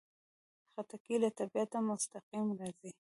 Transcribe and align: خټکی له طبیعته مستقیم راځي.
خټکی 0.71 1.15
له 1.23 1.29
طبیعته 1.39 1.77
مستقیم 1.87 2.47
راځي. 2.59 2.91